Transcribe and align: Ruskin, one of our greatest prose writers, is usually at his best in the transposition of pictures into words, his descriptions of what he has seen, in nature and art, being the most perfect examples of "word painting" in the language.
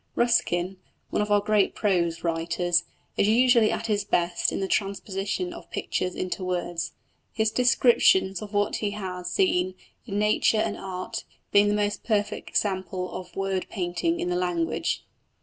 Ruskin, 0.15 0.77
one 1.11 1.21
of 1.21 1.29
our 1.31 1.41
greatest 1.41 1.75
prose 1.77 2.23
writers, 2.23 2.85
is 3.17 3.27
usually 3.27 3.69
at 3.69 3.85
his 3.85 4.03
best 4.03 4.51
in 4.51 4.59
the 4.59 4.67
transposition 4.67 5.53
of 5.53 5.69
pictures 5.69 6.15
into 6.15 6.43
words, 6.43 6.93
his 7.31 7.51
descriptions 7.51 8.41
of 8.41 8.51
what 8.51 8.77
he 8.77 8.93
has 8.97 9.31
seen, 9.31 9.75
in 10.07 10.17
nature 10.17 10.57
and 10.57 10.75
art, 10.75 11.23
being 11.51 11.67
the 11.67 11.75
most 11.75 12.03
perfect 12.03 12.49
examples 12.49 13.11
of 13.13 13.35
"word 13.35 13.67
painting" 13.69 14.19
in 14.19 14.29
the 14.29 14.35
language. 14.35 15.05